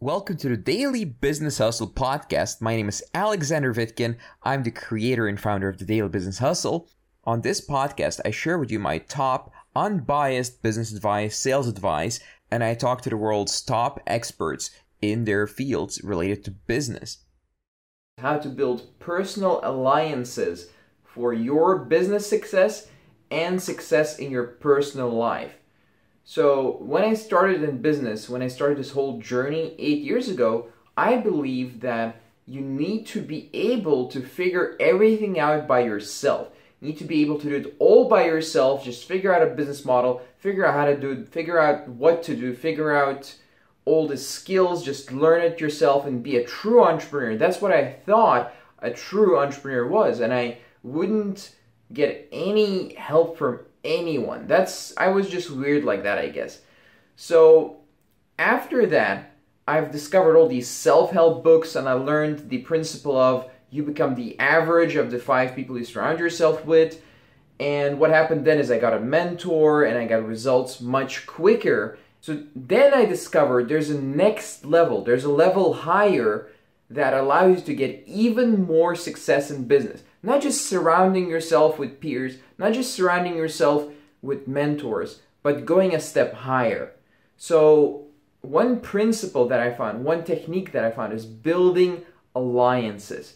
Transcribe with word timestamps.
Welcome 0.00 0.38
to 0.38 0.48
the 0.48 0.56
Daily 0.56 1.04
Business 1.04 1.58
Hustle 1.58 1.86
podcast. 1.86 2.60
My 2.60 2.74
name 2.74 2.88
is 2.88 3.02
Alexander 3.14 3.72
Vitkin. 3.72 4.16
I'm 4.42 4.64
the 4.64 4.72
creator 4.72 5.28
and 5.28 5.40
founder 5.40 5.68
of 5.68 5.78
the 5.78 5.84
Daily 5.84 6.08
Business 6.08 6.38
Hustle. 6.38 6.90
On 7.22 7.40
this 7.40 7.66
podcast, 7.66 8.20
I 8.24 8.32
share 8.32 8.58
with 8.58 8.72
you 8.72 8.80
my 8.80 8.98
top 8.98 9.52
unbiased 9.74 10.62
business 10.62 10.92
advice, 10.92 11.38
sales 11.38 11.68
advice, 11.68 12.18
and 12.50 12.64
I 12.64 12.74
talk 12.74 13.02
to 13.02 13.08
the 13.08 13.16
world's 13.16 13.62
top 13.62 14.00
experts 14.04 14.72
in 15.00 15.24
their 15.24 15.46
fields 15.46 16.02
related 16.02 16.44
to 16.44 16.50
business. 16.50 17.18
How 18.18 18.38
to 18.38 18.48
build 18.48 18.98
personal 18.98 19.60
alliances 19.62 20.70
for 21.04 21.32
your 21.32 21.78
business 21.78 22.28
success 22.28 22.88
and 23.30 23.62
success 23.62 24.18
in 24.18 24.32
your 24.32 24.44
personal 24.44 25.10
life. 25.10 25.54
So, 26.26 26.78
when 26.80 27.04
I 27.04 27.12
started 27.12 27.62
in 27.62 27.82
business, 27.82 28.30
when 28.30 28.40
I 28.40 28.48
started 28.48 28.78
this 28.78 28.92
whole 28.92 29.20
journey 29.20 29.74
eight 29.78 30.02
years 30.02 30.30
ago, 30.30 30.68
I 30.96 31.18
believe 31.18 31.80
that 31.80 32.16
you 32.46 32.62
need 32.62 33.06
to 33.08 33.20
be 33.20 33.50
able 33.52 34.08
to 34.08 34.22
figure 34.22 34.74
everything 34.80 35.38
out 35.38 35.68
by 35.68 35.80
yourself. 35.80 36.48
You 36.80 36.88
need 36.88 36.98
to 36.98 37.04
be 37.04 37.20
able 37.20 37.38
to 37.40 37.48
do 37.48 37.56
it 37.56 37.76
all 37.78 38.08
by 38.08 38.24
yourself, 38.24 38.84
just 38.84 39.06
figure 39.06 39.34
out 39.34 39.46
a 39.46 39.54
business 39.54 39.84
model, 39.84 40.22
figure 40.38 40.66
out 40.66 40.74
how 40.74 40.86
to 40.86 40.98
do 40.98 41.10
it, 41.10 41.28
figure 41.28 41.58
out 41.58 41.88
what 41.88 42.22
to 42.24 42.34
do, 42.34 42.54
figure 42.54 42.94
out 42.94 43.34
all 43.84 44.08
the 44.08 44.16
skills, 44.16 44.82
just 44.82 45.12
learn 45.12 45.42
it 45.42 45.60
yourself 45.60 46.06
and 46.06 46.22
be 46.22 46.36
a 46.36 46.44
true 46.44 46.82
entrepreneur. 46.82 47.36
That's 47.36 47.60
what 47.60 47.72
I 47.72 47.92
thought 48.06 48.54
a 48.78 48.90
true 48.90 49.38
entrepreneur 49.38 49.86
was, 49.86 50.20
and 50.20 50.32
I 50.32 50.58
wouldn't 50.82 51.54
get 51.92 52.28
any 52.32 52.94
help 52.94 53.36
from 53.36 53.60
anyone. 53.84 54.46
That's 54.46 54.96
I 54.96 55.08
was 55.08 55.28
just 55.28 55.50
weird 55.50 55.84
like 55.84 56.02
that, 56.02 56.18
I 56.18 56.28
guess. 56.28 56.60
So 57.16 57.78
after 58.38 58.86
that, 58.86 59.32
I've 59.66 59.90
discovered 59.90 60.36
all 60.36 60.48
these 60.48 60.68
self-help 60.68 61.42
books 61.42 61.76
and 61.76 61.88
I 61.88 61.94
learned 61.94 62.50
the 62.50 62.58
principle 62.58 63.16
of 63.16 63.50
you 63.70 63.82
become 63.82 64.14
the 64.14 64.38
average 64.38 64.94
of 64.96 65.10
the 65.10 65.18
five 65.18 65.54
people 65.54 65.78
you 65.78 65.84
surround 65.84 66.18
yourself 66.18 66.64
with. 66.64 67.00
And 67.58 67.98
what 67.98 68.10
happened 68.10 68.44
then 68.44 68.58
is 68.58 68.70
I 68.70 68.78
got 68.78 68.94
a 68.94 69.00
mentor 69.00 69.84
and 69.84 69.96
I 69.96 70.06
got 70.06 70.26
results 70.26 70.80
much 70.80 71.26
quicker. 71.26 71.98
So 72.20 72.42
then 72.54 72.92
I 72.94 73.04
discovered 73.04 73.68
there's 73.68 73.90
a 73.90 74.00
next 74.00 74.64
level, 74.64 75.02
there's 75.02 75.24
a 75.24 75.30
level 75.30 75.74
higher 75.74 76.48
that 76.90 77.14
allows 77.14 77.58
you 77.58 77.64
to 77.66 77.74
get 77.74 78.02
even 78.06 78.64
more 78.64 78.94
success 78.94 79.50
in 79.50 79.64
business. 79.64 80.02
Not 80.24 80.40
just 80.40 80.66
surrounding 80.66 81.28
yourself 81.28 81.78
with 81.78 82.00
peers, 82.00 82.38
not 82.56 82.72
just 82.72 82.94
surrounding 82.94 83.36
yourself 83.36 83.92
with 84.22 84.48
mentors, 84.48 85.20
but 85.42 85.66
going 85.66 85.94
a 85.94 86.00
step 86.00 86.32
higher. 86.32 86.92
So, 87.36 88.06
one 88.40 88.80
principle 88.80 89.46
that 89.48 89.60
I 89.60 89.70
found, 89.70 90.02
one 90.02 90.24
technique 90.24 90.72
that 90.72 90.82
I 90.82 90.92
found 90.92 91.12
is 91.12 91.26
building 91.26 92.06
alliances. 92.34 93.34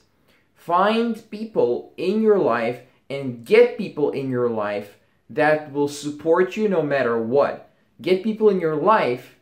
Find 0.54 1.30
people 1.30 1.92
in 1.98 2.22
your 2.22 2.38
life 2.38 2.80
and 3.10 3.44
get 3.44 3.76
people 3.76 4.12
in 4.12 4.30
your 4.30 4.48
life 4.48 4.96
that 5.28 5.70
will 5.70 5.88
support 5.88 6.56
you 6.56 6.70
no 6.70 6.80
matter 6.80 7.20
what. 7.20 7.70
Get 8.00 8.24
people 8.24 8.48
in 8.48 8.60
your 8.60 8.76
life, 8.76 9.36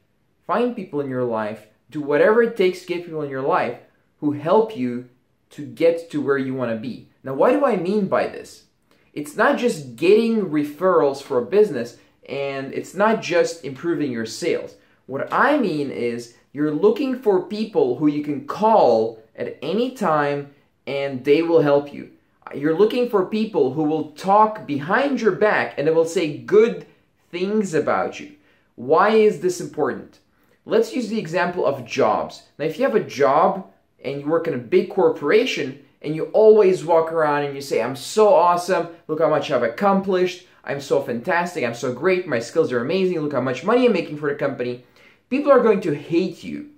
find 0.49 0.75
people 0.75 1.01
in 1.01 1.09
your 1.09 1.25
life, 1.25 1.69
do 1.93 2.01
whatever 2.01 2.43
it 2.43 2.57
takes 2.57 2.81
to 2.81 2.87
get 2.89 3.05
people 3.05 3.23
in 3.23 3.31
your 3.31 3.47
life 3.47 3.79
who 4.19 4.33
help 4.33 4.77
you 4.77 5.09
to 5.51 5.65
get 5.65 6.11
to 6.11 6.21
where 6.21 6.39
you 6.39 6.53
want 6.53 6.73
to 6.73 6.77
be. 6.77 7.09
Now, 7.27 7.35
what 7.35 7.51
do 7.51 7.65
I 7.65 7.75
mean 7.75 8.07
by 8.07 8.29
this? 8.29 8.67
It's 9.13 9.35
not 9.35 9.59
just 9.59 9.97
getting 9.97 10.47
referrals 10.47 11.21
for 11.21 11.39
a 11.39 11.45
business 11.45 11.97
and 12.29 12.73
it's 12.73 12.95
not 12.95 13.21
just 13.21 13.65
improving 13.65 14.13
your 14.13 14.27
sales. 14.27 14.77
What 15.07 15.33
I 15.33 15.59
mean 15.59 15.91
is 15.91 16.35
you're 16.53 16.71
looking 16.71 17.19
for 17.19 17.49
people 17.49 17.97
who 17.97 18.07
you 18.07 18.23
can 18.23 18.47
call 18.47 19.21
at 19.35 19.59
any 19.61 19.91
time 19.91 20.55
and 20.87 21.25
they 21.25 21.43
will 21.43 21.63
help 21.63 21.93
you. 21.93 22.13
You're 22.55 22.79
looking 22.79 23.11
for 23.11 23.27
people 23.27 23.73
who 23.73 23.83
will 23.83 24.13
talk 24.13 24.65
behind 24.65 25.21
your 25.21 25.33
back 25.33 25.75
and 25.77 25.89
they 25.89 25.93
will 25.93 26.05
say 26.05 26.39
good 26.39 26.87
things 27.33 27.75
about 27.75 28.21
you. 28.21 28.37
Why 28.77 29.09
is 29.09 29.41
this 29.41 29.61
important? 29.61 30.21
Let's 30.65 30.95
use 30.95 31.09
the 31.09 31.19
example 31.19 31.67
of 31.67 31.85
jobs. 31.85 32.45
Now, 32.57 32.67
if 32.67 32.79
you 32.79 32.85
have 32.85 32.95
a 32.95 33.03
job 33.03 33.69
and 34.05 34.21
you 34.21 34.29
work 34.29 34.47
in 34.47 34.55
a 34.55 34.59
big 34.59 34.91
corporation 34.91 35.83
and 36.07 36.15
you 36.15 36.27
always 36.27 36.85
walk 36.85 37.11
around 37.11 37.43
and 37.43 37.55
you 37.57 37.61
say, 37.61 37.83
I'm 37.83 37.97
so 37.97 38.33
awesome, 38.33 38.91
look 39.09 39.21
how 39.21 39.29
much 39.29 39.51
I've 39.51 39.65
accomplished, 39.65 40.47
I'm 40.63 40.81
so 40.81 41.03
fantastic, 41.03 41.65
I'm 41.65 41.75
so 41.75 41.93
great, 41.93 42.29
my 42.29 42.39
skills 42.39 42.71
are 42.71 42.81
amazing, 42.81 43.19
look 43.19 43.33
how 43.33 43.41
much 43.41 43.65
money 43.65 43.87
I'm 43.87 43.93
making 43.93 44.19
for 44.19 44.31
the 44.31 44.39
company, 44.39 44.85
people 45.31 45.51
are 45.51 45.63
going 45.63 45.81
to 45.81 45.97
hate 45.97 46.45
you. 46.45 46.71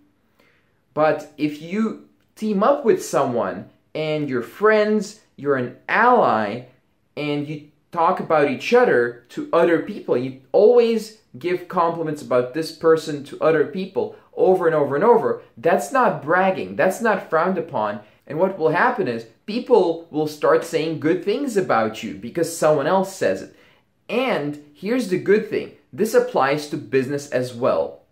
But 0.94 1.31
if 1.37 1.61
you 1.61 2.09
team 2.37 2.62
up 2.62 2.87
with 2.87 3.05
someone 3.05 3.69
and 3.94 4.31
you're 4.31 4.41
friends, 4.41 5.21
you're 5.37 5.56
an 5.56 5.77
ally, 5.91 6.62
and 7.15 7.47
you 7.47 7.69
talk 7.93 8.21
about 8.21 8.50
each 8.50 8.72
other 8.72 9.27
to 9.28 9.50
other 9.53 9.81
people, 9.81 10.17
you 10.17 10.41
always 10.53 11.19
give 11.38 11.69
compliments 11.69 12.22
about 12.22 12.55
this 12.55 12.72
person 12.72 13.25
to 13.25 13.41
other 13.43 13.67
people 13.67 14.17
over 14.38 14.67
and 14.67 14.75
over 14.75 14.94
and 14.94 15.05
over, 15.05 15.43
that's 15.59 15.93
not 15.93 16.22
bragging. 16.22 16.77
That's 16.77 17.03
not 17.03 17.28
frowned 17.28 17.59
upon. 17.59 18.00
And 18.28 18.39
what 18.39 18.59
will 18.59 18.69
happen 18.69 19.09
is 19.09 19.27
people 19.47 20.06
will 20.11 20.28
start 20.28 20.65
saying 20.65 21.00
good 21.00 21.25
things 21.25 21.56
about 21.56 22.03
you 22.03 22.15
because 22.15 22.56
someone 22.56 22.87
else 22.87 23.16
says 23.16 23.43
it. 23.43 23.56
And 24.09 24.62
here's 24.75 25.09
the 25.09 25.19
good 25.19 25.50
thing 25.50 25.72
this 25.93 26.15
applies 26.15 26.69
to 26.69 26.77
business 26.77 27.31
as 27.31 27.55
well. 27.55 28.03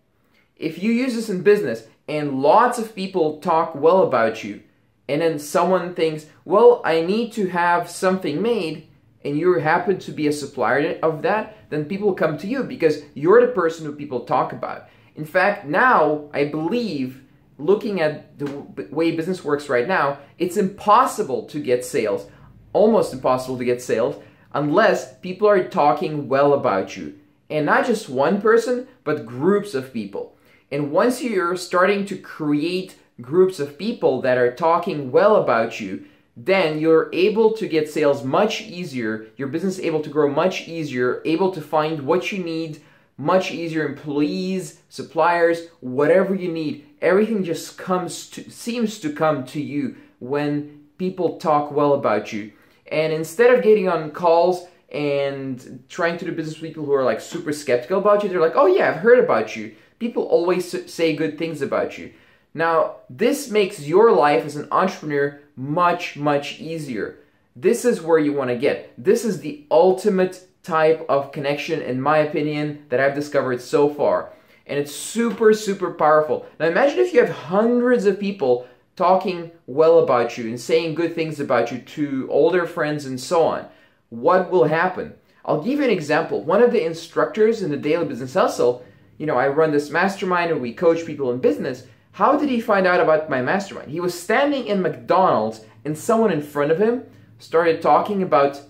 If 0.57 0.81
you 0.81 0.91
use 0.91 1.13
this 1.13 1.29
in 1.29 1.43
business 1.43 1.87
and 2.07 2.41
lots 2.41 2.79
of 2.79 2.95
people 2.95 3.39
talk 3.39 3.75
well 3.75 4.01
about 4.01 4.43
you, 4.43 4.63
and 5.07 5.21
then 5.21 5.39
someone 5.39 5.93
thinks, 5.93 6.25
well, 6.43 6.81
I 6.83 7.01
need 7.01 7.31
to 7.33 7.47
have 7.47 7.89
something 7.89 8.41
made, 8.41 8.87
and 9.23 9.37
you 9.37 9.53
happen 9.59 9.99
to 9.99 10.11
be 10.11 10.27
a 10.27 10.33
supplier 10.33 10.99
of 11.01 11.21
that, 11.21 11.69
then 11.69 11.85
people 11.85 12.13
come 12.13 12.37
to 12.39 12.47
you 12.47 12.63
because 12.63 13.03
you're 13.13 13.45
the 13.45 13.53
person 13.53 13.85
who 13.85 13.93
people 13.93 14.21
talk 14.21 14.51
about. 14.51 14.89
In 15.15 15.25
fact, 15.25 15.65
now 15.65 16.29
I 16.33 16.45
believe, 16.45 17.21
looking 17.57 18.01
at 18.01 18.37
the 18.37 18.45
way 18.91 19.11
business 19.15 19.43
works 19.43 19.69
right 19.69 19.87
now, 19.87 20.19
it's 20.37 20.57
impossible 20.57 21.45
to 21.47 21.59
get 21.59 21.85
sales, 21.85 22.27
almost 22.73 23.13
impossible 23.13 23.57
to 23.57 23.65
get 23.65 23.81
sales, 23.81 24.21
unless 24.53 25.17
people 25.19 25.47
are 25.47 25.63
talking 25.63 26.27
well 26.27 26.53
about 26.53 26.95
you. 26.95 27.17
And 27.49 27.65
not 27.65 27.85
just 27.85 28.09
one 28.09 28.41
person, 28.41 28.87
but 29.03 29.25
groups 29.25 29.73
of 29.73 29.93
people. 29.93 30.37
And 30.71 30.91
once 30.91 31.23
you're 31.23 31.55
starting 31.55 32.05
to 32.07 32.17
create 32.17 32.95
groups 33.21 33.59
of 33.59 33.77
people 33.77 34.21
that 34.21 34.37
are 34.37 34.53
talking 34.53 35.11
well 35.11 35.37
about 35.37 35.79
you, 35.79 36.05
then 36.35 36.77
you're 36.77 37.09
able 37.13 37.51
to 37.53 37.67
get 37.67 37.89
sales 37.89 38.23
much 38.23 38.61
easier, 38.61 39.27
your 39.37 39.47
business 39.47 39.79
able 39.79 40.01
to 40.01 40.09
grow 40.09 40.29
much 40.29 40.67
easier, 40.67 41.21
able 41.25 41.51
to 41.51 41.61
find 41.61 42.01
what 42.01 42.31
you 42.31 42.43
need 42.43 42.79
much 43.17 43.51
easier 43.51 43.85
employees, 43.85 44.79
suppliers, 44.89 45.67
whatever 45.79 46.35
you 46.35 46.51
need. 46.51 46.85
Everything 47.01 47.43
just 47.43 47.77
comes 47.77 48.29
to 48.29 48.49
seems 48.49 48.99
to 48.99 49.11
come 49.11 49.45
to 49.47 49.61
you 49.61 49.97
when 50.19 50.85
people 50.97 51.37
talk 51.37 51.71
well 51.71 51.93
about 51.93 52.31
you. 52.31 52.51
And 52.91 53.11
instead 53.11 53.53
of 53.53 53.63
getting 53.63 53.89
on 53.89 54.11
calls 54.11 54.67
and 54.91 55.83
trying 55.89 56.17
to 56.17 56.25
do 56.25 56.31
business 56.31 56.61
with 56.61 56.69
people 56.69 56.85
who 56.85 56.93
are 56.93 57.03
like 57.03 57.19
super 57.19 57.51
skeptical 57.51 57.99
about 57.99 58.23
you, 58.23 58.29
they're 58.29 58.39
like, 58.39 58.55
"Oh 58.55 58.67
yeah, 58.67 58.89
I've 58.89 59.01
heard 59.01 59.19
about 59.19 59.55
you." 59.55 59.75
People 59.99 60.23
always 60.23 60.91
say 60.91 61.15
good 61.15 61.37
things 61.37 61.61
about 61.61 61.97
you. 61.97 62.13
Now, 62.53 62.97
this 63.09 63.49
makes 63.49 63.85
your 63.85 64.11
life 64.11 64.45
as 64.45 64.55
an 64.55 64.67
entrepreneur 64.71 65.39
much 65.55 66.15
much 66.17 66.59
easier. 66.59 67.19
This 67.55 67.83
is 67.83 68.01
where 68.01 68.19
you 68.19 68.33
want 68.33 68.51
to 68.51 68.57
get. 68.57 68.93
This 68.97 69.25
is 69.25 69.41
the 69.41 69.65
ultimate 69.71 70.47
type 70.67 71.05
of 71.07 71.31
connection, 71.31 71.81
in 71.81 72.01
my 72.01 72.17
opinion, 72.17 72.85
that 72.89 72.99
I've 72.99 73.15
discovered 73.15 73.61
so 73.61 73.89
far. 73.89 74.33
And 74.65 74.77
it's 74.77 74.93
super, 74.93 75.53
super 75.53 75.91
powerful. 75.91 76.45
Now 76.59 76.67
imagine 76.67 76.99
if 76.99 77.13
you 77.13 77.21
have 77.21 77.33
hundreds 77.33 78.05
of 78.05 78.19
people 78.19 78.67
talking 78.97 79.51
well 79.65 79.99
about 79.99 80.37
you 80.37 80.49
and 80.49 80.59
saying 80.59 80.95
good 80.95 81.15
things 81.15 81.39
about 81.39 81.71
you 81.71 81.79
to 81.79 82.27
all 82.29 82.51
their 82.51 82.67
friends 82.67 83.05
and 83.05 83.19
so 83.19 83.43
on. 83.43 83.67
What 84.09 84.51
will 84.51 84.65
happen? 84.65 85.13
I'll 85.45 85.63
give 85.63 85.79
you 85.79 85.85
an 85.85 85.89
example. 85.89 86.43
One 86.43 86.61
of 86.61 86.73
the 86.73 86.85
instructors 86.85 87.61
in 87.61 87.71
the 87.71 87.77
Daily 87.77 88.05
Business 88.05 88.33
Hustle, 88.33 88.83
you 89.17 89.25
know, 89.25 89.37
I 89.37 89.47
run 89.47 89.71
this 89.71 89.89
mastermind 89.89 90.51
and 90.51 90.61
we 90.61 90.73
coach 90.73 91.05
people 91.05 91.31
in 91.31 91.39
business. 91.39 91.83
How 92.11 92.37
did 92.37 92.49
he 92.49 92.59
find 92.59 92.85
out 92.85 92.99
about 92.99 93.29
my 93.29 93.41
mastermind? 93.41 93.91
He 93.91 94.01
was 94.01 94.19
standing 94.19 94.67
in 94.67 94.81
McDonald's 94.81 95.61
and 95.85 95.97
someone 95.97 96.31
in 96.33 96.41
front 96.41 96.71
of 96.71 96.79
him 96.79 97.03
started 97.39 97.81
talking 97.81 98.21
about 98.21 98.61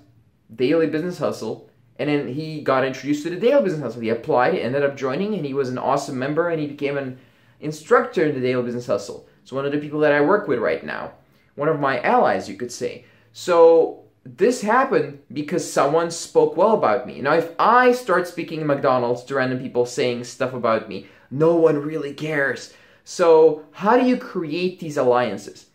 Daily 0.54 0.88
Business 0.88 1.18
Hustle 1.18 1.67
and 2.00 2.10
then 2.10 2.28
he 2.28 2.62
got 2.62 2.86
introduced 2.86 3.24
to 3.24 3.30
the 3.30 3.36
Daily 3.36 3.64
Business 3.64 3.82
Hustle. 3.82 4.02
He 4.02 4.10
applied, 4.10 4.56
ended 4.56 4.84
up 4.84 4.96
joining, 4.98 5.34
and 5.34 5.46
he 5.46 5.54
was 5.54 5.70
an 5.70 5.78
awesome 5.78 6.18
member, 6.18 6.50
and 6.50 6.60
he 6.60 6.68
became 6.68 6.98
an 6.98 7.18
instructor 7.60 8.26
in 8.26 8.36
the 8.36 8.42
Daily 8.42 8.64
Business 8.64 8.88
Hustle. 8.88 9.28
So 9.44 9.56
one 9.56 9.66
of 9.66 9.72
the 9.72 9.80
people 9.80 10.00
that 10.02 10.12
I 10.12 10.22
work 10.22 10.48
with 10.48 10.60
right 10.60 10.84
now, 10.84 11.14
one 11.56 11.70
of 11.70 11.80
my 11.80 12.00
allies, 12.02 12.48
you 12.48 12.56
could 12.56 12.72
say. 12.72 13.06
So 13.34 14.04
this 14.36 14.62
happened 14.62 15.20
because 15.32 15.72
someone 15.72 16.12
spoke 16.12 16.58
well 16.58 16.74
about 16.74 17.08
me. 17.08 17.22
Now, 17.22 17.34
if 17.34 17.52
I 17.58 17.92
start 17.94 18.28
speaking 18.28 18.62
in 18.62 18.68
McDonald's 18.68 19.24
to 19.26 19.36
random 19.36 19.60
people 19.60 19.86
saying 19.86 20.26
stuff 20.26 20.54
about 20.54 20.90
me, 20.90 21.08
no 21.32 21.56
one 21.56 21.78
really 21.78 22.14
cares. 22.14 22.74
So, 23.04 23.64
how 23.72 23.98
do 23.98 24.06
you 24.06 24.18
create 24.18 24.80
these 24.80 24.98
alliances? 24.98 25.68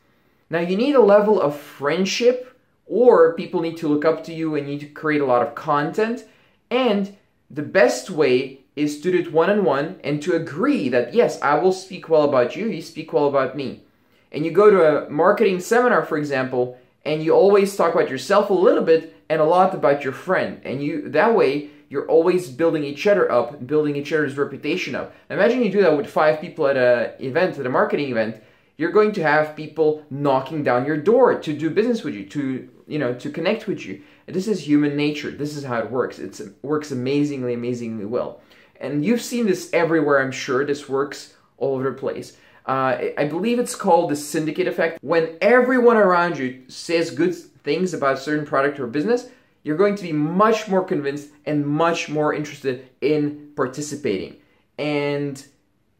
Now, 0.50 0.60
you 0.60 0.76
need 0.76 0.94
a 0.94 1.00
level 1.00 1.40
of 1.40 1.58
friendship, 1.58 2.51
or 2.86 3.34
people 3.34 3.60
need 3.60 3.76
to 3.78 3.88
look 3.88 4.04
up 4.04 4.24
to 4.24 4.34
you 4.34 4.54
and 4.54 4.66
you 4.66 4.74
need 4.74 4.80
to 4.80 4.86
create 4.86 5.20
a 5.20 5.26
lot 5.26 5.46
of 5.46 5.54
content. 5.54 6.24
And 6.70 7.16
the 7.50 7.62
best 7.62 8.10
way 8.10 8.60
is 8.74 9.00
to 9.00 9.12
do 9.12 9.18
it 9.18 9.32
one 9.32 9.50
on 9.50 9.64
one 9.64 10.00
and 10.02 10.22
to 10.22 10.34
agree 10.34 10.88
that, 10.88 11.14
yes, 11.14 11.40
I 11.42 11.58
will 11.58 11.72
speak 11.72 12.08
well 12.08 12.24
about 12.24 12.56
you, 12.56 12.68
you 12.68 12.82
speak 12.82 13.12
well 13.12 13.26
about 13.26 13.56
me. 13.56 13.82
And 14.30 14.46
you 14.46 14.50
go 14.50 14.70
to 14.70 15.06
a 15.06 15.10
marketing 15.10 15.60
seminar, 15.60 16.04
for 16.04 16.16
example, 16.16 16.78
and 17.04 17.22
you 17.22 17.34
always 17.34 17.76
talk 17.76 17.94
about 17.94 18.08
yourself 18.08 18.48
a 18.48 18.54
little 18.54 18.84
bit 18.84 19.14
and 19.28 19.40
a 19.40 19.44
lot 19.44 19.74
about 19.74 20.04
your 20.04 20.12
friend. 20.12 20.60
And 20.64 20.82
you 20.82 21.08
that 21.10 21.34
way 21.34 21.70
you're 21.92 22.08
always 22.08 22.48
building 22.48 22.84
each 22.84 23.06
other 23.06 23.30
up, 23.30 23.66
building 23.66 23.96
each 23.96 24.14
other's 24.14 24.38
reputation 24.38 24.94
up. 24.94 25.14
Imagine 25.28 25.62
you 25.62 25.70
do 25.70 25.82
that 25.82 25.94
with 25.94 26.06
five 26.06 26.40
people 26.40 26.66
at 26.66 26.78
a 26.78 27.14
event, 27.22 27.58
at 27.58 27.66
a 27.66 27.68
marketing 27.68 28.10
event. 28.10 28.42
You're 28.82 28.90
going 28.90 29.12
to 29.12 29.22
have 29.22 29.54
people 29.54 30.04
knocking 30.10 30.64
down 30.64 30.86
your 30.86 30.96
door 30.96 31.38
to 31.38 31.52
do 31.52 31.70
business 31.70 32.02
with 32.02 32.14
you, 32.14 32.24
to 32.30 32.68
you 32.88 32.98
know, 32.98 33.14
to 33.14 33.30
connect 33.30 33.68
with 33.68 33.86
you. 33.86 34.02
This 34.26 34.48
is 34.48 34.66
human 34.66 34.96
nature. 34.96 35.30
This 35.30 35.56
is 35.56 35.62
how 35.62 35.78
it 35.78 35.88
works. 35.88 36.18
It's, 36.18 36.40
it 36.40 36.52
works 36.62 36.90
amazingly, 36.90 37.54
amazingly 37.54 38.06
well. 38.06 38.40
And 38.80 39.04
you've 39.04 39.22
seen 39.22 39.46
this 39.46 39.70
everywhere, 39.72 40.20
I'm 40.20 40.32
sure. 40.32 40.64
This 40.64 40.88
works 40.88 41.34
all 41.58 41.76
over 41.76 41.92
the 41.92 41.96
place. 41.96 42.36
Uh, 42.66 42.98
I 43.16 43.26
believe 43.26 43.60
it's 43.60 43.76
called 43.76 44.10
the 44.10 44.16
syndicate 44.16 44.66
effect. 44.66 44.98
When 45.00 45.36
everyone 45.40 45.96
around 45.96 46.36
you 46.36 46.64
says 46.66 47.12
good 47.12 47.36
things 47.36 47.94
about 47.94 48.14
a 48.14 48.20
certain 48.20 48.44
product 48.44 48.80
or 48.80 48.88
business, 48.88 49.28
you're 49.62 49.76
going 49.76 49.94
to 49.94 50.02
be 50.02 50.12
much 50.12 50.66
more 50.66 50.82
convinced 50.82 51.28
and 51.46 51.64
much 51.64 52.08
more 52.08 52.34
interested 52.34 52.88
in 53.00 53.52
participating. 53.54 54.38
And 54.76 55.40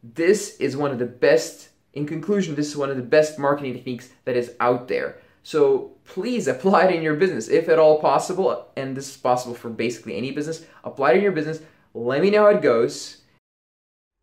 this 0.03 0.57
is 0.57 0.75
one 0.75 0.91
of 0.91 0.99
the 0.99 1.05
best, 1.05 1.69
in 1.93 2.07
conclusion, 2.07 2.55
this 2.55 2.69
is 2.69 2.77
one 2.77 2.89
of 2.89 2.97
the 2.97 3.03
best 3.03 3.37
marketing 3.37 3.73
techniques 3.73 4.09
that 4.25 4.35
is 4.35 4.53
out 4.59 4.87
there. 4.87 5.17
So 5.43 5.91
please 6.05 6.47
apply 6.47 6.85
it 6.85 6.95
in 6.95 7.03
your 7.03 7.15
business 7.15 7.47
if 7.47 7.69
at 7.69 7.79
all 7.79 7.99
possible. 7.99 8.67
And 8.75 8.97
this 8.97 9.09
is 9.09 9.17
possible 9.17 9.55
for 9.55 9.69
basically 9.69 10.17
any 10.17 10.31
business. 10.31 10.65
Apply 10.83 11.11
it 11.11 11.17
in 11.17 11.23
your 11.23 11.31
business. 11.31 11.61
Let 11.93 12.21
me 12.21 12.31
know 12.31 12.43
how 12.43 12.57
it 12.57 12.61
goes. 12.61 13.21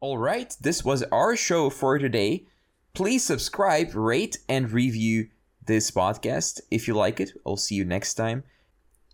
All 0.00 0.18
right, 0.18 0.56
this 0.60 0.82
was 0.82 1.02
our 1.12 1.36
show 1.36 1.68
for 1.68 1.98
today. 1.98 2.46
Please 2.94 3.22
subscribe, 3.22 3.94
rate, 3.94 4.38
and 4.48 4.72
review 4.72 5.28
this 5.66 5.90
podcast 5.90 6.60
if 6.70 6.88
you 6.88 6.94
like 6.94 7.20
it. 7.20 7.32
I'll 7.46 7.58
see 7.58 7.74
you 7.74 7.84
next 7.84 8.14
time. 8.14 8.42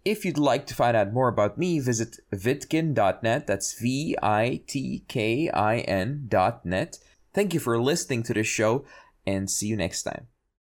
If 0.05 0.25
you'd 0.25 0.39
like 0.39 0.67
to 0.69 0.75
find 0.75 0.97
out 0.97 1.13
more 1.13 1.27
about 1.27 1.59
me, 1.59 1.81
visit 1.81 2.21
vitkin.net. 2.33 3.47
That's 3.49 3.79
V 3.79 4.17
I 4.23 4.63
T 4.69 5.05
K 5.09 5.51
I 5.51 5.79
N.net. 5.81 6.99
Thank 7.37 7.53
you 7.53 7.61
for 7.61 7.79
listening 7.79 8.23
to 8.23 8.33
this 8.33 8.47
show 8.47 8.87
and 9.27 9.51
see 9.51 9.67
you 9.67 9.77
next 9.77 10.05
time. 10.05 10.29